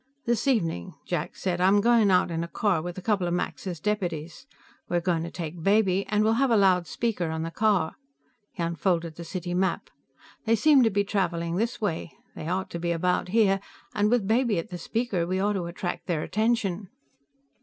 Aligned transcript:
"This 0.25 0.47
evening," 0.47 0.95
Jack 1.05 1.35
said, 1.35 1.61
"I'm 1.61 1.79
going 1.79 2.09
out 2.09 2.31
in 2.31 2.43
a 2.43 2.47
car 2.47 2.81
with 2.81 2.97
a 2.97 3.03
couple 3.03 3.27
of 3.27 3.35
Max's 3.35 3.79
deputies. 3.79 4.47
We're 4.89 4.99
going 4.99 5.21
to 5.21 5.29
take 5.29 5.61
Baby, 5.61 6.07
and 6.09 6.23
we'll 6.23 6.39
have 6.41 6.49
a 6.49 6.57
loud 6.57 6.87
speaker 6.87 7.29
on 7.29 7.43
the 7.43 7.51
car." 7.51 7.93
He 8.53 8.63
unfolded 8.63 9.13
the 9.13 9.23
city 9.23 9.53
map. 9.53 9.91
"They 10.45 10.55
seem 10.55 10.81
to 10.81 10.89
be 10.89 11.03
traveling 11.03 11.57
this 11.57 11.79
way; 11.79 12.13
they 12.35 12.47
ought 12.47 12.71
to 12.71 12.79
be 12.79 12.91
about 12.91 13.27
here, 13.27 13.59
and 13.93 14.09
with 14.09 14.27
Baby 14.27 14.57
at 14.57 14.71
the 14.71 14.79
speaker, 14.79 15.27
we 15.27 15.39
ought 15.39 15.53
to 15.53 15.67
attract 15.67 16.07
their 16.07 16.23
attention." 16.23 16.89